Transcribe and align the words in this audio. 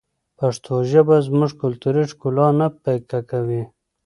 پښتو 0.39 0.73
ژبه 0.91 1.15
زموږ 1.27 1.51
کلتوري 1.61 2.03
ښکلا 2.11 2.47
نه 2.59 2.67
پیکه 2.83 3.19
کوي. 3.31 3.63